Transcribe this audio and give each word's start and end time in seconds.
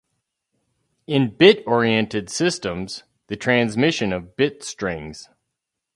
In 1.05 1.35
bit-oriented 1.37 2.31
systems, 2.31 3.03
the 3.27 3.35
transmission 3.35 4.11
of 4.11 4.35
bit 4.35 4.63
strings. 4.63 5.29